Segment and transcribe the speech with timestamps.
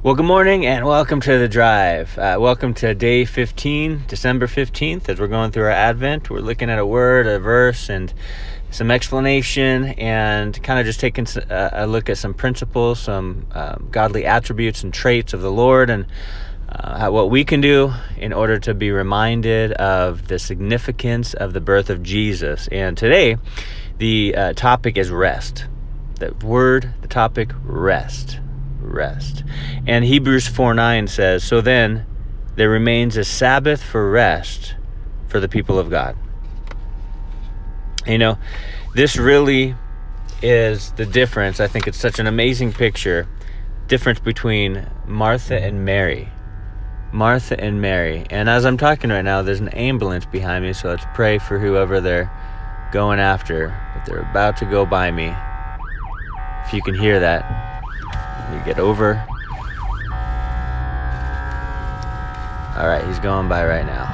[0.00, 2.16] Well, good morning and welcome to the drive.
[2.16, 5.08] Uh, welcome to day 15, December 15th.
[5.08, 8.14] As we're going through our Advent, we're looking at a word, a verse, and
[8.70, 14.24] some explanation, and kind of just taking a look at some principles, some um, godly
[14.24, 16.06] attributes and traits of the Lord, and
[16.68, 21.60] uh, what we can do in order to be reminded of the significance of the
[21.60, 22.68] birth of Jesus.
[22.68, 23.36] And today,
[23.98, 25.66] the uh, topic is rest.
[26.20, 28.38] The word, the topic, rest
[28.80, 29.44] rest.
[29.86, 32.06] And Hebrews 4 9 says, So then
[32.56, 34.74] there remains a Sabbath for rest
[35.28, 36.16] for the people of God.
[38.06, 38.38] You know,
[38.94, 39.74] this really
[40.42, 41.60] is the difference.
[41.60, 43.28] I think it's such an amazing picture.
[43.86, 46.28] Difference between Martha and Mary.
[47.12, 48.26] Martha and Mary.
[48.30, 51.58] And as I'm talking right now, there's an ambulance behind me, so let's pray for
[51.58, 52.30] whoever they're
[52.92, 53.74] going after.
[53.94, 55.34] But they're about to go by me.
[56.66, 57.67] If you can hear that,
[58.52, 59.24] you get over.
[62.76, 64.06] Alright, he's going by right now.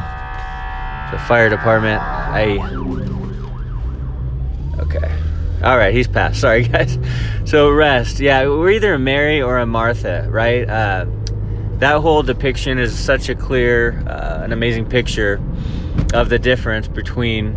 [1.12, 2.58] The fire department, I.
[4.78, 5.22] Okay.
[5.62, 6.41] Alright, he's passed.
[6.41, 6.98] Sorry, guys.
[7.44, 8.20] So, rest.
[8.20, 10.69] Yeah, we're either a Mary or a Martha, right?
[10.69, 11.06] Uh,
[11.78, 15.42] that whole depiction is such a clear, uh, an amazing picture
[16.14, 17.54] of the difference between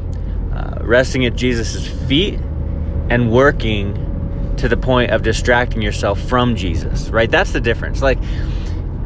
[0.54, 2.40] uh, resting at Jesus' feet
[3.10, 3.96] and working
[4.58, 7.30] to the point of distracting yourself from Jesus, right?
[7.30, 8.02] That's the difference.
[8.02, 8.20] Like,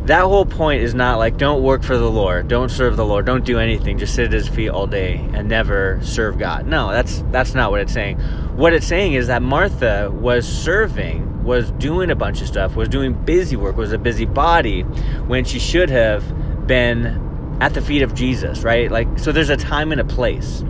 [0.06, 3.26] that whole point is not like don't work for the Lord, don't serve the Lord,
[3.26, 6.66] don't do anything, just sit at his feet all day and never serve God.
[6.66, 8.18] No, that's that's not what it's saying.
[8.58, 12.90] What it's saying is that Martha was serving, was doing a bunch of stuff, was
[12.90, 17.31] doing busy work, was a busy body when she should have been
[17.62, 18.92] at the feet of Jesus, right?
[18.92, 20.64] Like so there's a time and a place.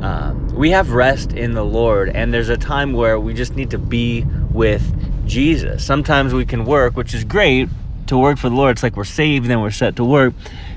[0.00, 3.70] Um, we have rest in the Lord, and there's a time where we just need
[3.72, 4.22] to be
[4.52, 4.84] with
[5.26, 5.84] Jesus.
[5.84, 7.68] Sometimes we can work, which is great
[8.06, 8.76] to work for the Lord.
[8.76, 10.34] It's like we're saved, then we're set to work.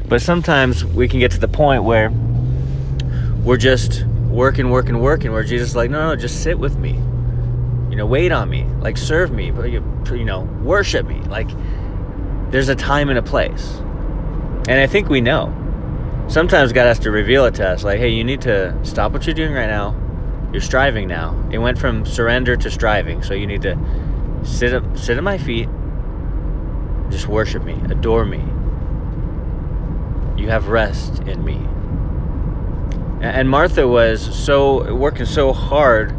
[0.08, 2.10] But sometimes we can get to the point where
[3.44, 6.94] we're just working, working, working, where Jesus is like, no, no, just sit with me.
[7.92, 11.20] You know, wait on me, like serve me, but you know, worship me.
[11.22, 11.50] Like
[12.50, 13.78] there's a time and a place.
[14.68, 15.56] And I think we know
[16.30, 19.26] sometimes God has to reveal it to us like, hey, you need to stop what
[19.26, 19.96] you're doing right now.
[20.54, 21.36] You're striving now.
[21.52, 23.22] It went from surrender to striving.
[23.24, 23.78] So you need to
[24.44, 25.68] sit up, sit at my feet,
[27.10, 28.44] just worship me, adore me.
[30.42, 31.56] You have rest in me.
[33.22, 36.16] And Martha was so working so hard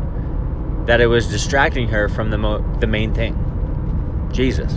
[0.87, 4.75] that it was distracting her from the mo- the main thing, Jesus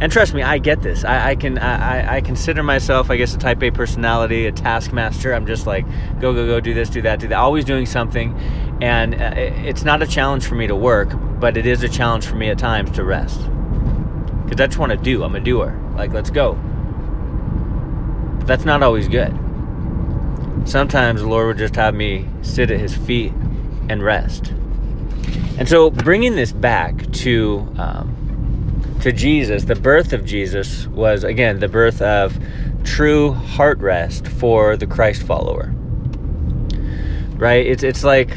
[0.00, 1.04] and trust me, I get this.
[1.04, 5.32] I, I can I, I consider myself, I guess, a Type A personality, a taskmaster.
[5.32, 5.86] I'm just like
[6.20, 8.34] go go go, do this, do that, do that, always doing something,
[8.80, 12.26] and uh, it's not a challenge for me to work, but it is a challenge
[12.26, 13.38] for me at times to rest,
[14.44, 15.22] because I just want to do.
[15.22, 15.80] I'm a doer.
[15.96, 16.54] Like let's go.
[18.38, 19.32] But that's not always good.
[20.64, 23.32] Sometimes the Lord would just have me sit at His feet
[23.88, 24.52] and rest.
[25.56, 28.23] And so, bringing this back to um,
[29.04, 32.38] to Jesus, the birth of Jesus was, again, the birth of
[32.84, 35.74] true heart rest for the Christ follower.
[37.36, 37.66] Right?
[37.66, 38.30] It's, it's like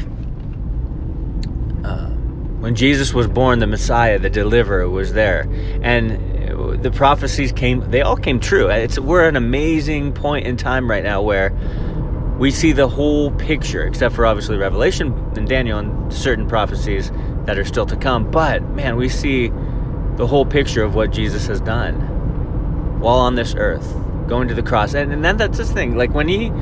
[1.84, 2.10] uh,
[2.60, 5.48] when Jesus was born, the Messiah, the deliverer, was there.
[5.80, 8.68] And the prophecies came, they all came true.
[8.68, 11.50] It's, we're at an amazing point in time right now where
[12.38, 17.10] we see the whole picture, except for obviously Revelation and Daniel and certain prophecies
[17.46, 18.30] that are still to come.
[18.30, 19.50] But man, we see
[20.18, 21.94] the whole picture of what Jesus has done
[23.00, 23.94] while on this earth,
[24.26, 24.92] going to the cross.
[24.92, 25.96] And, and then that's this thing.
[25.96, 26.52] Like when he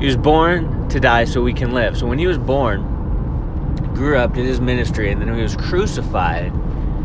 [0.00, 1.96] he was born to die so we can live.
[1.96, 2.82] So when he was born,
[3.94, 6.48] grew up, did his ministry, and then he was crucified,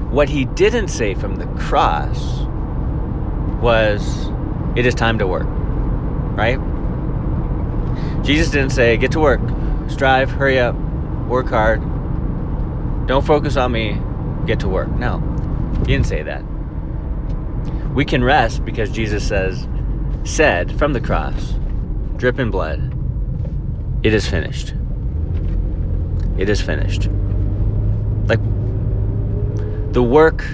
[0.10, 2.46] what he didn't say from the cross
[3.62, 4.32] was,
[4.76, 5.46] It is time to work.
[5.46, 6.58] Right?
[8.24, 9.42] Jesus didn't say, Get to work,
[9.90, 10.76] strive, hurry up,
[11.28, 11.82] work hard.
[13.06, 14.02] Don't focus on me,
[14.48, 14.90] get to work.
[14.90, 15.20] No,
[15.80, 16.44] he didn't say that.
[17.94, 19.68] We can rest because Jesus says,
[20.24, 21.54] said from the cross,
[22.16, 22.94] dripping blood,
[24.04, 24.74] it is finished.
[26.38, 27.10] It is finished.
[28.28, 28.40] Like
[29.94, 30.46] the work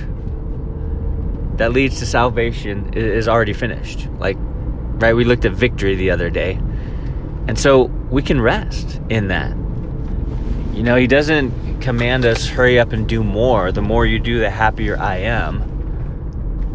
[1.57, 4.07] that leads to salvation is already finished.
[4.17, 5.13] Like, right?
[5.13, 6.59] We looked at victory the other day.
[7.47, 9.55] And so we can rest in that.
[10.73, 13.71] You know, he doesn't command us, hurry up and do more.
[13.71, 15.69] The more you do, the happier I am.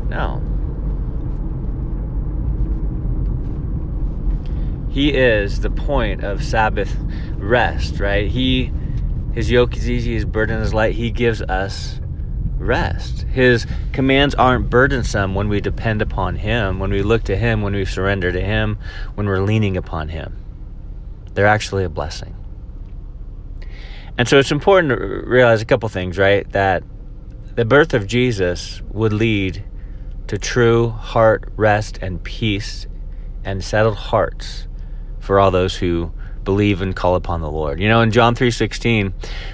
[0.09, 0.43] No.
[4.91, 6.97] He is the point of Sabbath
[7.37, 8.31] rest, right?
[8.31, 8.73] He
[9.33, 10.95] his yoke is easy, his burden is light.
[10.95, 12.01] He gives us
[12.57, 13.23] rest.
[13.23, 17.73] His commands aren't burdensome when we depend upon Him, when we look to Him, when
[17.73, 18.79] we surrender to Him,
[19.15, 20.37] when we're leaning upon Him.
[21.35, 22.35] They're actually a blessing.
[24.19, 26.51] And so it's important to realize a couple things, right?
[26.51, 26.83] That
[27.55, 29.65] the birth of Jesus would lead
[30.27, 32.87] to true heart rest and peace
[33.45, 34.67] and settled hearts
[35.21, 36.13] for all those who
[36.45, 37.81] believe and call upon the Lord.
[37.81, 39.13] You know, in John 3:16,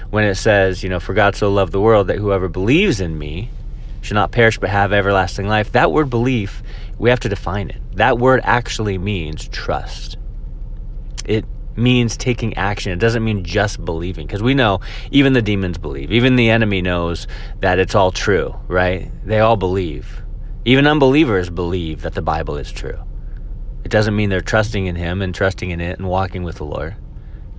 [0.09, 3.17] when it says, you know, for God so loved the world that whoever believes in
[3.17, 3.51] me
[4.01, 5.71] should not perish but have everlasting life.
[5.73, 6.63] That word belief,
[6.97, 7.81] we have to define it.
[7.95, 10.17] That word actually means trust.
[11.25, 11.45] It
[11.75, 12.91] means taking action.
[12.91, 14.79] It doesn't mean just believing because we know
[15.11, 16.11] even the demons believe.
[16.11, 17.27] Even the enemy knows
[17.59, 19.11] that it's all true, right?
[19.25, 20.21] They all believe.
[20.63, 22.99] Even unbelievers believe that the Bible is true.
[23.83, 26.65] It doesn't mean they're trusting in Him and trusting in it and walking with the
[26.65, 26.95] Lord.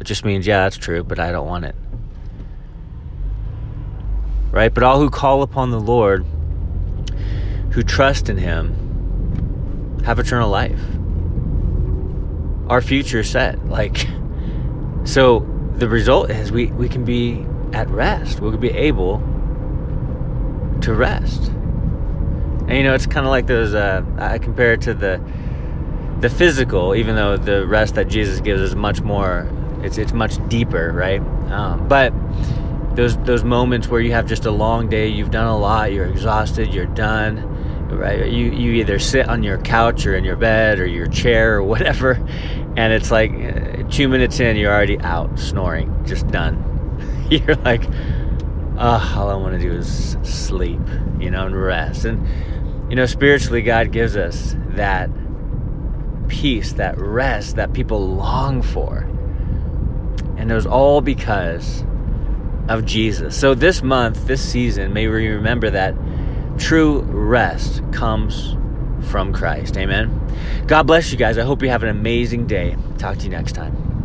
[0.00, 1.74] It just means, yeah, that's true, but I don't want it.
[4.50, 4.72] Right?
[4.72, 6.26] But all who call upon the Lord,
[7.70, 10.80] who trust in Him, have eternal life.
[12.68, 13.68] Our future set.
[13.68, 14.06] Like,
[15.04, 15.46] so
[15.76, 18.40] the result is we, we can be at rest.
[18.40, 19.18] We can be able
[20.82, 21.48] to rest.
[21.48, 25.20] And you know, it's kind of like those, uh, I compare it to the,
[26.20, 29.48] the physical, even though the rest that Jesus gives is much more,
[29.82, 31.20] it's it's much deeper, right?
[31.50, 32.12] Um, but
[32.96, 36.06] those those moments where you have just a long day, you've done a lot, you're
[36.06, 37.55] exhausted, you're done,
[37.90, 38.30] right?
[38.30, 41.62] You you either sit on your couch or in your bed or your chair or
[41.62, 42.12] whatever,
[42.76, 46.62] and it's like uh, two minutes in, you're already out snoring, just done.
[47.30, 47.84] you're like,
[48.78, 50.80] oh, all I want to do is sleep,
[51.18, 52.04] you know, and rest.
[52.04, 52.26] And
[52.90, 55.10] you know, spiritually, God gives us that
[56.28, 58.98] peace, that rest that people long for.
[60.36, 61.84] And it was all because
[62.68, 63.38] of Jesus.
[63.38, 65.94] So this month, this season, may we remember that
[66.58, 68.56] true rest comes
[69.10, 69.76] from Christ.
[69.76, 70.20] Amen.
[70.66, 71.38] God bless you guys.
[71.38, 72.76] I hope you have an amazing day.
[72.98, 73.95] Talk to you next time.